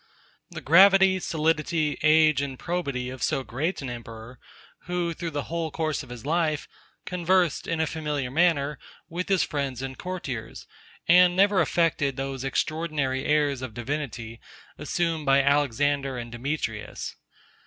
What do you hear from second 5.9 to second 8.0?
of his life, conversed in a